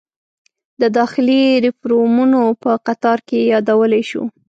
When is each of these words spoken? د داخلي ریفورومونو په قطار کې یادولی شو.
د 0.81 0.83
داخلي 0.97 1.41
ریفورومونو 1.65 2.41
په 2.61 2.71
قطار 2.87 3.19
کې 3.27 3.39
یادولی 3.53 4.03
شو. 4.09 4.23